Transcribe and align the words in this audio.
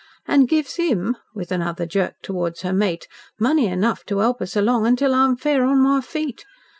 "An' 0.27 0.47
gives 0.47 0.79
'IM," 0.79 1.15
with 1.35 1.51
another 1.51 1.85
jerk 1.85 2.15
towards 2.23 2.63
her 2.63 2.73
mate, 2.73 3.07
"money 3.39 3.67
enough 3.67 4.03
to 4.07 4.23
'elp 4.23 4.41
us 4.41 4.55
along 4.55 4.95
till 4.95 5.13
I'm 5.13 5.35
fair 5.37 5.63
on 5.63 5.77
my 5.79 6.01
feet. 6.01 6.43